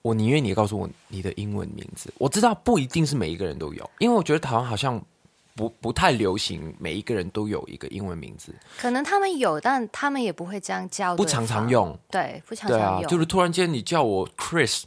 [0.01, 2.11] 我宁愿你告诉我你的英文名字。
[2.17, 4.99] 我知道不一定是每一个人都有，因为我觉得台湾好像
[5.55, 11.69] 不不太流行每一个人都有一个英文名字，可能他们有，但他们也不会这样叫，不常常。
[11.69, 11.97] 用。
[12.09, 13.09] 对，不常对啊常，用。
[13.09, 14.83] 就是突然间你叫我 Chris，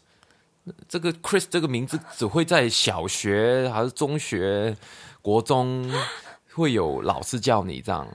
[0.89, 4.77] 这个 Chris 这个名字只会在小学还是中学、
[5.23, 5.89] 国中
[6.53, 8.07] 会有老师叫你这样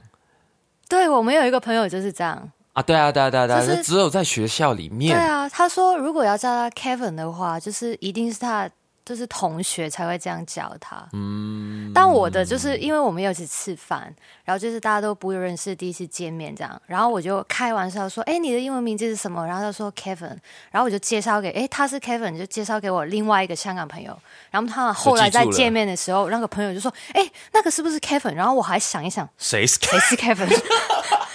[0.88, 2.52] 对我们有一个朋友就是这样。
[2.74, 2.82] 啊？
[2.82, 8.68] 对啊，对啊，对啊，对啊，就是只有在学校里面对啊，他说如果要叫他 Kevin 的话，就是一定是他
[9.04, 11.06] 就是同学才会这样叫他。
[11.12, 14.12] 嗯，但我的就是因为我们有一起吃饭，
[14.44, 20.36] 然后就是大家都不认识，第一次见面这样，然后我就开玩笑说：“哎，你的英文名字是什么？”然后他说 Kevin，
[20.70, 24.18] 然后我就介绍给哎他是 Kevin，就介绍给我另外一个香港朋友，
[24.50, 30.48] 然后他们后来在见面的时候，那个朋友就说：“哎，那个是不是 Kevin？” 然后我还想一想，谁是谁是 Kevin？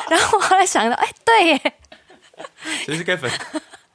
[0.10, 1.74] 然后我后来想到，哎，对耶。
[2.86, 3.32] 谁是 Gavin？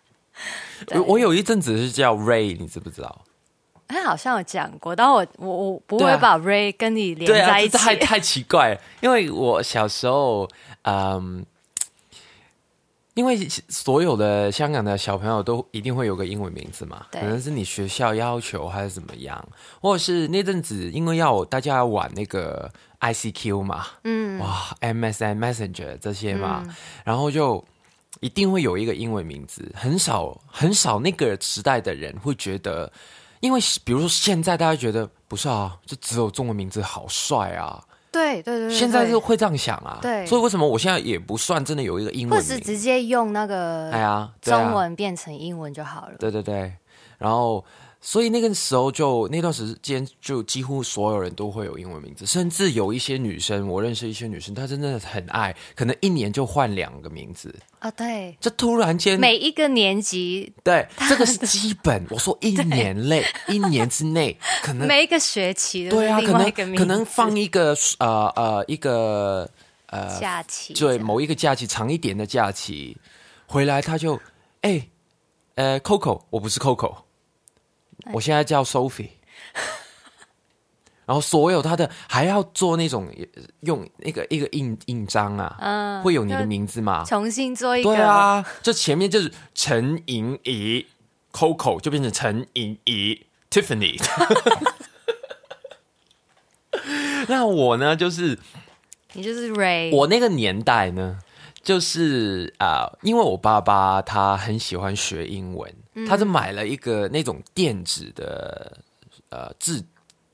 [0.94, 3.24] 我我有一阵子是叫 Ray，你知不知道？
[3.87, 7.70] 他好像有讲过，但我我我不会把 Ray 跟你连在一起。
[7.70, 10.48] 这太太奇怪了，因为我小时候，
[10.83, 11.44] 嗯，
[13.14, 19.48] 因为所有的香港的小朋友都一定会有个英文名字嘛，可能是你学校要求还是怎么样，
[19.81, 26.64] 或者是那阵子因为要大家玩那个 ICQ 嘛，嗯，哇，MSN Messenger 这些嘛，
[27.05, 27.64] 然后就。
[28.20, 32.90] 一定会有一个英文名字，很少很少那个时代的人会觉得，
[33.40, 39.11] 因为比如说现在大家觉得不是啊，就只有中文名字好帅啊，对对对对，现在对。
[39.11, 40.24] 是会这样想啊，对。
[40.24, 42.61] 所以为什么我现在也不算真的有一个英文或者是？
[42.61, 46.14] 直接用那个哎呀，中，文变成英文就好了。
[46.18, 46.72] 对对对，
[47.18, 47.62] 然后
[48.06, 69.48] 所以那个时候就那段时间就几乎所有人都会有英文名字，甚至有一些女生，我认识一些女生，她真的很爱，可能一年就换两个名字，啊，对，这突然间每一个年级，对 这个是基本，我说一年内一年之内可能每一个学期都对啊，可能可能放一个呃呃一个
[69.86, 72.94] 呃假期，对某一个假期长一点的假期
[73.46, 74.20] 回来，他就
[74.60, 74.86] 哎
[75.54, 76.94] 呃 Coco，我不是 Coco，
[78.12, 79.08] 我现在叫 Sophie。
[81.06, 87.04] 然后所有他的还要做那种呃用那个一个印印章啊，嗯会有你的名字嘛？
[87.04, 90.86] 重新做一个，对啊，这前面就是陈莹怡
[91.30, 94.00] ，Coco 就变成陈莹怡 Tiffany。
[97.28, 98.38] 那我呢，就是
[99.12, 101.18] 你就是 Ray，我那个年代呢，
[101.64, 105.74] 就是啊、呃因为我爸爸他很喜欢学英文，
[106.07, 108.79] 他就买了一个那种电子的
[109.31, 109.83] 呃字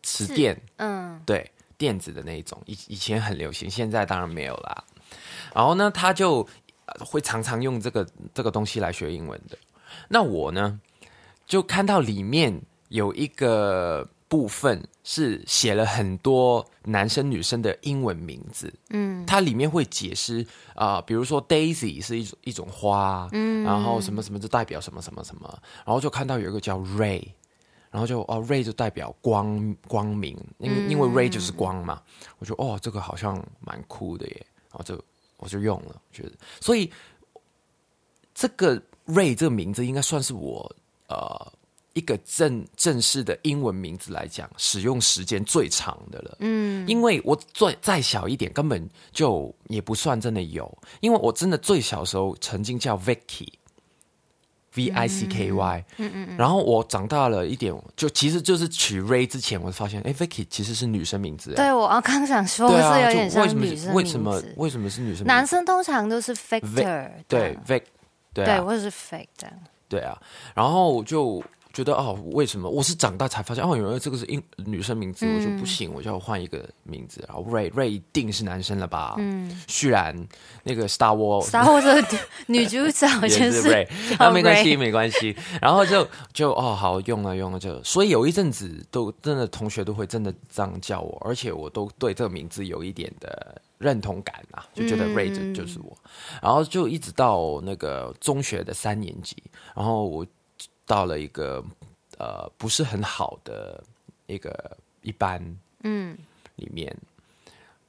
[0.02, 4.84] 词典，嗯，对，电子的那一种，以以前很流行，现在当然没有啦。
[5.54, 6.46] 然后呢，他就
[6.86, 9.56] 呃会常常用这个这个东西来学英文的。
[10.08, 10.78] 那我呢，
[11.46, 27.26] 就看到里面有一个部分是写了很多男生女生的英文名字，嗯，它里面会解释啊、比如说 Daisy 是一种一种花，嗯，然后什么什么就代表什么什么什么，然后就看到有一个叫 Ray。
[27.92, 32.00] 然后就哦，ray 就代表光光明，因为、因为 ray 就是光嘛，
[32.38, 35.04] 我觉得哦，这个好像蛮酷的耶，然后就
[35.38, 36.30] 我就用了，觉得。
[36.60, 36.88] 所以
[38.32, 40.72] 这个 ray 这个名字应该算是我
[41.08, 41.52] 呃
[41.92, 46.36] 一个正正式的英文名字来讲，使用时间最长的了。
[46.40, 53.48] 嗯，因为我最再小一点，根本就也不算真的有，因为我真的最小时候曾经叫 Vicky。
[54.76, 65.26] V I C K Y，嗯嗯嗯，然后我长大了一点，就其实就是取 Ray 之前，我发现，哎，Vicky 其实是女生名字，对我刚刚想说，是有点就为什么像女生为什么为什么是女生？
[65.26, 67.82] 男生通常都是 Victor，对 Vic，
[68.32, 69.56] 对或者是 Fake 这样。
[69.88, 70.16] 对啊，
[70.54, 72.68] 然后就觉得哦，为什么？
[72.68, 77.24] 我是长大才发现哦，原来这个是英女生名字，我就不行，我就要换一个名字。
[77.28, 79.14] 然后 Ray Ray 一定是男生了吧？
[79.18, 80.28] 嗯，虽然
[80.64, 82.04] 那个 Star War 然后的
[82.46, 85.36] 女主角也就是是 Ray，那没关系，没关系。
[85.60, 95.96] 然后就就哦，好用了用了就，所以有一阵子都真的同学都会真的这样叫我，而且我都对这个名字有一点的认同感啊，就觉得嗯 Ray 就就是我。
[96.42, 99.36] 然后就一直到那个中学的三年级，
[99.76, 100.26] 然后我
[100.90, 101.64] 到了一个
[102.18, 103.80] 呃不是很好的
[104.26, 105.40] 一个一班，
[105.84, 106.18] 嗯，
[106.56, 106.92] 里面。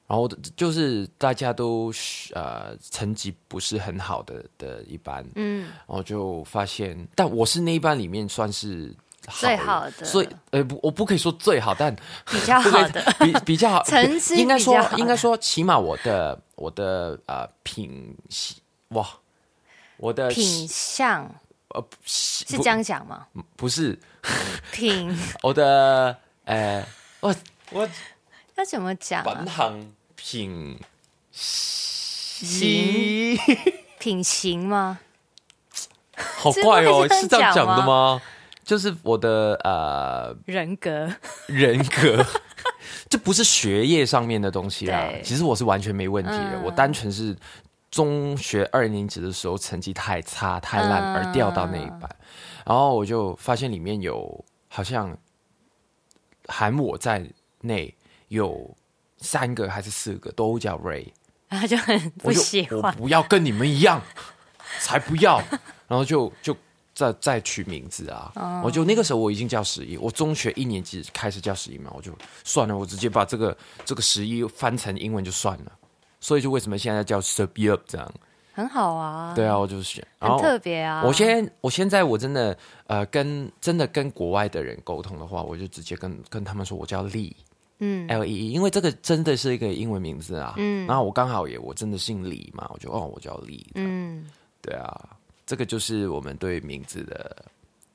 [0.06, 1.92] 然后就是大家都
[2.36, 8.94] 呃成绩不是很好的的一班，嗯，然后就发现，但我是那一班里面算是
[9.26, 10.06] 好最好的。
[10.06, 11.96] 所以呃不，我不可以说最好，但
[12.30, 19.10] 比较好的，比 比较好，成绩应该说应该说，起码我的我的呃品系哇，
[19.98, 21.34] 我的品相
[21.74, 23.26] 呃是不这样讲吗？
[23.56, 23.98] 不是
[24.72, 26.84] 品 我的呃
[27.22, 27.34] 我
[27.72, 27.88] 我
[28.56, 29.48] 要怎么讲啊本？
[29.48, 30.80] 行品
[31.32, 33.38] 行
[34.00, 35.00] 品行吗？
[36.16, 38.22] 好怪哦，是这样讲的讲吗？
[38.64, 41.12] 就是我的呃人格
[41.48, 42.24] 人格，
[43.10, 45.10] 这不是学业上面的东西啦。
[45.24, 47.36] 其实我是完全没问题的，嗯我单纯是
[47.92, 52.10] 中学二年级的时候成绩太差太烂嗯而掉到那一班，
[52.66, 55.16] 然后我就发现里面有好像
[56.48, 57.94] 含我在内
[58.30, 58.74] 有
[59.18, 61.08] 三个还是四个都叫 Ray，
[61.50, 62.82] 然后就很不喜欢。
[62.82, 64.02] 我不要跟你们一样，
[64.80, 65.44] 才不要。
[65.88, 66.56] 然后就就
[66.96, 75.72] 再再取名字啊，哦我就那个时候我已经叫十一，我中学一年级开始叫十一嘛，我就算了，我直接把这个这个十一翻成英文就算了。
[76.22, 78.10] 所以就为什么现在叫 s u b u p 这样？
[78.54, 80.06] 很好啊，对啊，我就是选。
[80.20, 81.04] 很特别啊。
[81.06, 82.58] 我现我现在我真的
[82.88, 87.34] 呃跟真的跟国外的人沟通的话，我就直接跟跟他们说我叫 Lee。
[87.84, 90.54] 嗯 L E E，因为这个真的是一个英文名字啊。
[90.58, 93.66] 嗯，然后我刚好也我真的姓李嘛，我就哦，我叫李。
[93.74, 94.30] 嗯，
[94.62, 95.10] 对啊，
[95.48, 97.36] 这个就是我们对名字的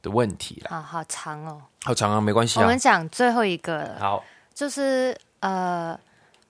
[0.03, 0.81] 的问题啦。
[0.81, 1.62] 好好长哦。
[1.85, 2.77] 好长啊，没关系啊我们。
[2.77, 5.97] 讲最后一个，好，就是呃，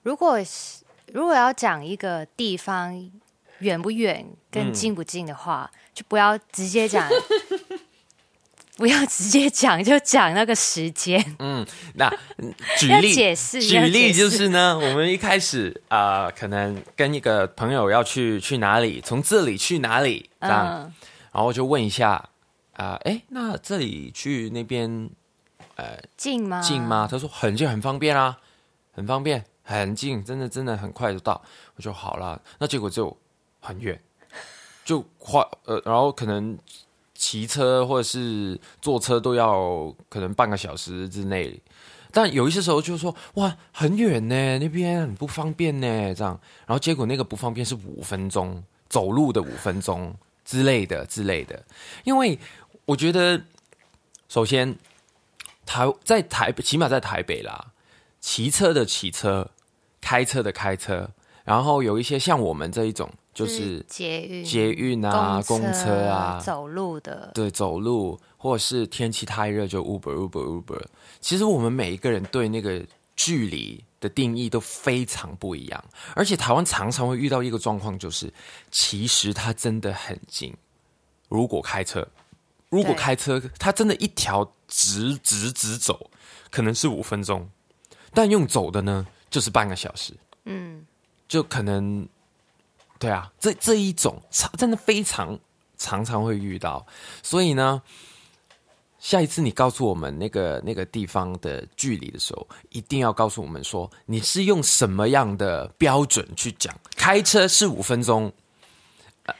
[0.01, 3.09] 如果是如果要讲一个地方
[3.59, 7.09] 远不远跟近不近的话，就不要直接讲，
[8.77, 11.23] 不要直接讲，就讲那个时间。
[11.39, 11.65] 嗯
[11.95, 20.93] 那嗯举 例解释举例就是呢，我们一开始啊、呃可能跟一个朋友要去去哪里，从这里去哪里这样，嗯，
[21.31, 22.29] 然后就问一下
[22.73, 25.09] 啊，哎、那这里去那边
[26.15, 26.61] 近吗？
[26.61, 27.07] 近吗？
[27.09, 28.37] 他说很近，很方便啊，
[28.91, 31.41] 很方便，很近，真的真的很快就到。
[31.75, 33.15] 我就好了，那结果就
[33.59, 34.01] 很远，
[34.85, 36.57] 就快呃，然后可能
[37.13, 41.61] 骑车或者是坐车都要可能半个小时之内。
[42.11, 51.61] 但有一些时候就是说哇很远呢，那边很不方便呢，这样，然后结果那个不方便是五分钟走路的五分钟之类的之类的，
[52.05, 52.39] 因为
[52.85, 53.43] 我觉得
[54.29, 54.75] 首先
[55.65, 57.73] 台在台北，起码在台北啦，
[58.21, 59.51] 骑车的骑车，
[60.01, 61.09] 开车的开车，
[61.43, 70.85] 然后有一些像我们这一种，就是捷运、捷运啊、公车啊，走路的，对，走路，或者是天气太热就 Uber Uber Uber。
[71.19, 72.83] 其实我们每一个人对那个
[73.15, 75.83] 距离的定义都非常不一样，
[76.15, 78.31] 而且台湾常常会遇到一个状况，就是
[78.71, 80.53] 其实它真的很近。
[81.27, 82.07] 如果开车，
[82.69, 86.09] 如果开车，它真的一条直直直走，
[86.51, 87.49] 可能是五分钟，
[88.13, 90.13] 但用走的呢，就是半个小时。
[90.45, 90.85] 嗯，
[91.27, 92.07] 就可能，
[92.99, 95.37] 对啊，这这一种常真的非常
[95.77, 96.85] 常常会遇到，
[97.21, 97.81] 所以呢，
[98.99, 108.31] 下一次你告诉我们那个那个地方的距离的时候，一定要告诉我们说你是用什么样的标准去讲，开车是五分钟。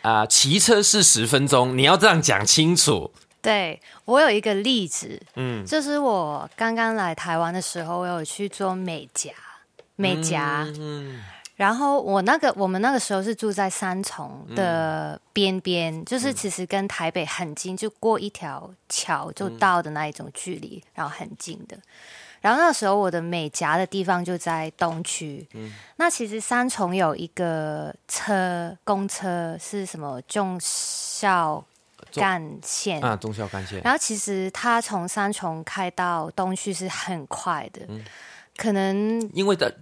[0.02, 3.10] 啊、骑车是十分钟，你要这样讲清楚。
[3.42, 9.32] 对我有一个例子，嗯，就是我刚刚来台湾的时候，我有去做美甲，
[9.98, 11.22] 美甲，嗯。
[11.58, 21.76] 然后我那个我们那个时候是住在三重的边边，就是其实跟台北很近，就过一条桥就到的那一种距离，然后很近的。
[22.40, 25.74] 然后那时候我的美甲的地方就在东区，嗯。
[25.96, 31.66] 那其实三重有一个车公车是什么中校
[32.14, 33.04] 干线。
[33.04, 37.82] 啊，中校干线，然后其实它从三重开到东区是很快的，
[38.58, 39.74] 可能因为的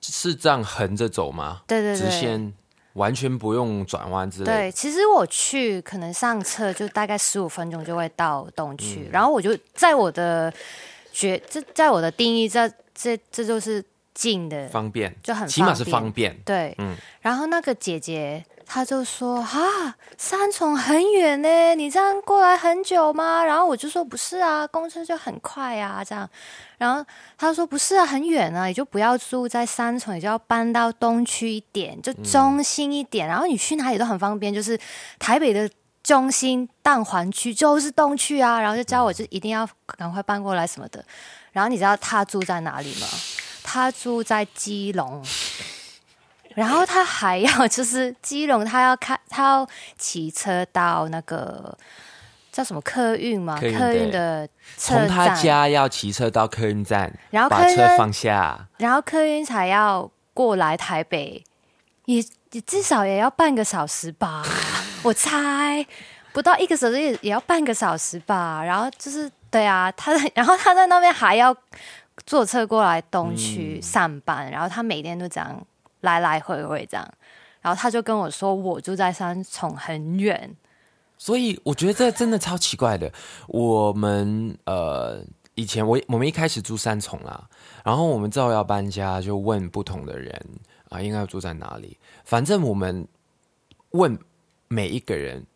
[0.00, 1.62] 是这样横着走吗？
[1.66, 2.52] 对对对直线
[2.92, 4.52] 完全不用转弯之类的。
[4.52, 10.52] 对，其实我去可能上车就大概十五分钟就会到东嗯区，然后我就在我的
[11.12, 13.82] 觉这在我的定义，这这这就是
[14.12, 16.36] 近的，方便，就很起码是方方便。
[16.44, 23.44] 对，嗯然后那个姐姐他就说啊，三重很远呢，你这样过来很久吗？
[23.44, 26.28] 然后我就说不是啊，公车就很快啊，这样。
[26.78, 27.04] 然后
[27.36, 34.78] 他说不是啊，很远啊，你就不要住在三重，你就要搬到东区一点，就中心一点，然后你去哪里都很方便，就是
[35.18, 35.70] 台北的。
[36.04, 41.02] 中心蛋黄区就是东区啊，然后就叫我就一定要赶快搬过来什么的。
[41.50, 43.06] 然后你知道他住在哪里吗？
[43.62, 45.24] 他住在基隆，
[46.54, 51.76] 然后他还要 就是基隆，他要开，他要骑车到那个
[52.52, 54.46] 叫什么客运嘛，客运的
[54.76, 61.42] 车从他，家要骑车到客运站，然后把车放下，然后客运才要过来台北，
[62.06, 64.44] 也也至少也要半个小时吧，
[65.02, 65.84] 我猜
[66.32, 68.62] 不到一个小时也也要半个小时吧。
[68.64, 71.56] 然后就是对啊，他在 然后他在那边还要
[72.26, 75.66] 坐车过来东区上班，然后他每天都这样
[76.04, 77.14] 来来回回这样。
[77.60, 80.54] 然后他就跟我说，我住在三重很远，
[81.16, 83.10] 所以我觉得这真的超奇怪的。
[83.48, 85.24] 我们呃
[85.54, 87.48] 以前我我们一开始住三重啦，
[87.82, 90.38] 然后我们之后要搬家，就问不同的人
[90.90, 91.96] 啊，应该要住在哪里。
[92.24, 93.08] 反正我们
[93.92, 94.18] 问
[94.68, 95.46] 每一个人，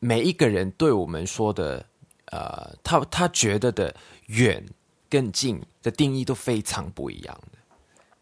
[0.00, 1.86] 每一个人对我们说的，
[2.32, 3.94] 呃，他他觉得的
[4.26, 4.66] 远
[5.08, 7.57] 跟近的定义都非常不一样的。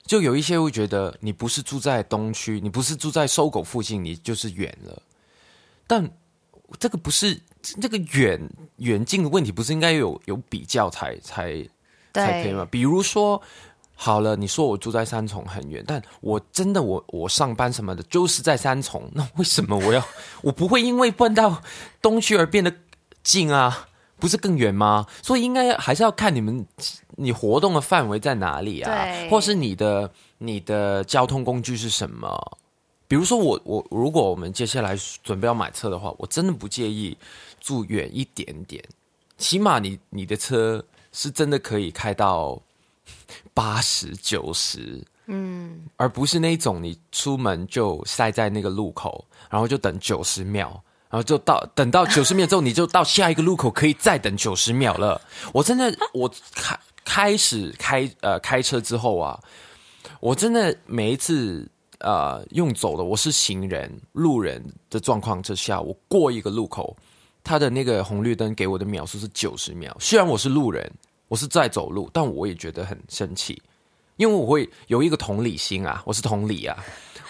[0.06, 5.02] 就有一些会觉得你不是住在东区，你不是住在搜狗附近，你就是远了。
[5.86, 6.08] 但
[6.78, 8.40] 这个不是这个远
[8.76, 11.68] 远近的问题，不是应该有有比较才才
[12.14, 12.66] 才可以吗？
[12.70, 13.40] 比如说，
[13.94, 20.06] 好了，你说我住在三重很远，但我真的我我上班什么的就是在三重，那为什么我要
[20.42, 21.62] 我不会因为搬到
[22.00, 22.72] 东区而变得
[23.22, 23.88] 近啊？
[24.18, 25.06] 不是更远吗？
[25.22, 26.66] 所以应该还是要看你们
[27.16, 32.58] 你活动的范围在哪里啊，对或是你的你的交通工具是什么？
[33.08, 37.16] 比如说我我如果我们接下来准备要买车的话，我真的不介意
[37.60, 38.84] 住远一点点，
[39.38, 42.60] 起码你你的车是真的可以开到
[43.54, 50.68] 八十九十，嗯，而不是那种你出门就塞在那个路口，然后就等九十秒，
[51.08, 55.20] 然后就到等到九十秒之后，你就到下一个路口可以再等九十秒了。
[55.52, 56.76] 我真的我开
[57.06, 59.40] 开始开呃开车之后啊，
[60.20, 61.66] 我真的每一次
[62.00, 66.94] 呃用走的，我是行人路人的状况之下，我过一个路口，
[67.44, 69.96] 它的那个红绿灯给我的秒数是九十秒。
[70.00, 70.92] 虽然我是路人，
[71.28, 73.62] 我是在走路，但我也觉得很生气，
[74.16, 76.76] 因为我会有一个同理心啊，我是同理啊，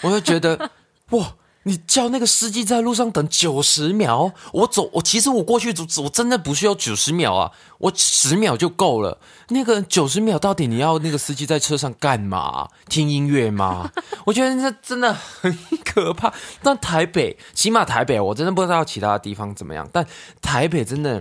[0.00, 0.70] 我就觉得
[1.10, 1.36] 哇。
[1.66, 9.18] 你叫那个司机在路上等九十秒，我走，我其实我过去走，我真的不需要九十秒啊，我十秒就够了。
[9.48, 12.68] 那个九十秒到底你要那个司机在车上干嘛？
[12.88, 13.90] 听音乐吗？
[14.24, 16.32] 我觉得那真的很可怕。
[16.62, 20.06] 但台北，起码台北，我真的不知道其他地方怎么样，但
[20.40, 21.20] 台北真的，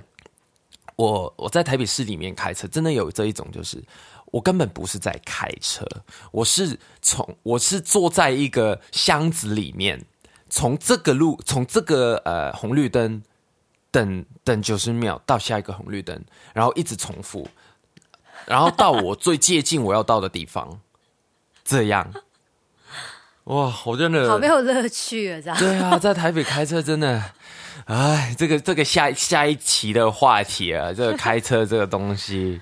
[0.96, 3.84] 我我在台北市里面开车，真的有这一种，就是
[4.28, 5.84] 我根本不是在开车，
[6.32, 10.06] 我是从我是坐在一个箱子里面。
[10.56, 13.22] 从这个路，从这个呃红绿灯
[13.92, 16.18] 等等九十秒到下一个红绿灯，
[16.54, 17.46] 然后一直重复，
[18.46, 20.80] 然后到我最接近我要到的地方，
[21.66, 22.10] 这样。
[23.44, 25.60] 哇，我真的好没有乐趣啊，这样。
[25.60, 27.22] 对啊，在台北开车真的，
[27.84, 32.62] 哎，这个这个下下一期的话题啊，这个开车这个东西，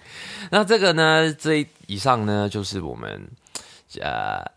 [0.49, 3.29] 那这个呢，这以上呢就是我们
[4.01, 4.51] 呃。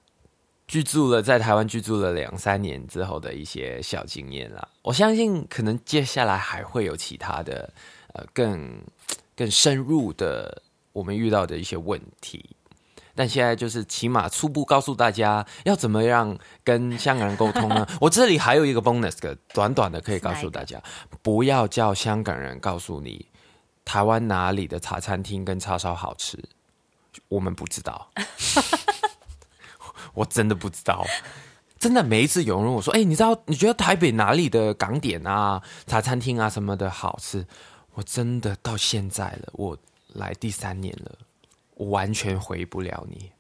[0.69, 7.73] 居住了在台湾居住了两三年之后的一些小经验啦，我相信可能接下来还会有其他的
[8.15, 8.81] 呃更
[9.37, 10.63] 更深入的
[10.93, 12.57] 我们遇到的一些问题，
[13.15, 17.87] 但现在就是起码初步告诉大家要怎么样跟香港人沟通呢？
[18.01, 20.83] 我这里还有一个 bonus 的，短短的可以告诉大家，
[21.23, 23.27] 不要叫香港人告诉你
[23.85, 26.43] 台湾哪里的茶餐厅跟叉烧好吃，
[27.29, 28.11] 我们不知道。
[30.17, 31.07] 我真的不知道。
[31.79, 37.47] 真的，每一次有人问我说：“哎、你知道你觉得台北哪里的港点啊、茶餐厅啊什么的好吃？”
[37.93, 39.79] 我真的到现在了，我
[40.15, 41.19] 来第三年了，
[41.75, 43.31] 我完全回不了你。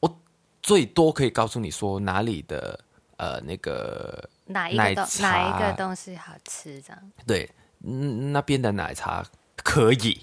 [0.00, 0.20] 我
[0.62, 2.80] 最多可以告诉你说哪里的
[3.16, 6.82] 呃那个哪一个东奶茶哪一个东西好吃？
[6.82, 7.50] 这样对，
[7.82, 9.24] 嗯，那边的奶茶
[9.56, 10.20] 可以，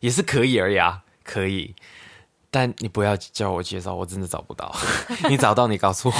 [0.00, 1.74] 也是可以而已啊，可以。
[2.50, 4.74] 但你不要叫我介绍，我真的找不到。
[5.28, 6.14] 你找到你告诉我。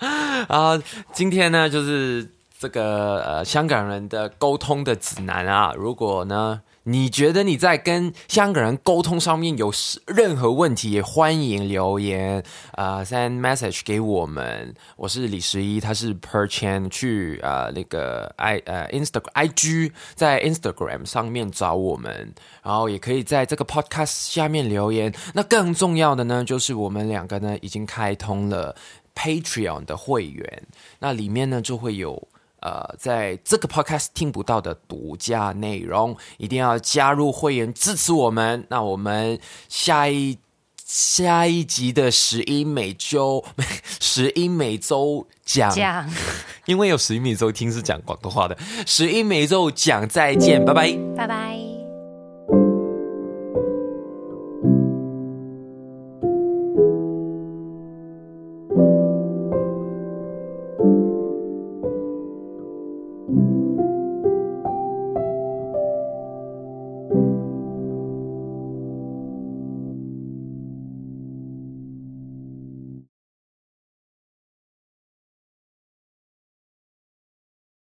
[0.48, 0.80] 啊，
[1.12, 5.72] 今天呢，就是这个呃香港人的沟通的指南啊。
[5.76, 9.70] 如果呢，你觉得你在跟香港人沟通上面有
[10.06, 14.74] 任何问题，也欢迎留言啊、send message 给我们。
[14.96, 22.32] 我是李十一，他是 Per Chan，去呃那个 i 呃 Instagram IG 在 Instagram 上面找我们，
[22.62, 25.12] 然后也可以在这个 podcast 下面留言。
[25.34, 28.74] 那更重要的呢，就是我们两个呢已经开通了
[29.14, 30.62] Patreon 的会员，
[31.00, 32.26] 那里面呢就会有。
[32.60, 38.66] 呃，在这个 podcast 听不到的独家内容，一定要加入会员支持我们。
[38.68, 39.38] 那我们
[39.68, 40.38] 下一
[40.84, 43.44] 下一集的十一每周
[44.00, 46.10] 十一每周讲讲，
[46.66, 48.56] 因为有十一每周听是讲广东话的，
[48.86, 50.92] 十一每周讲再见，拜拜。
[51.16, 51.67] 拜拜。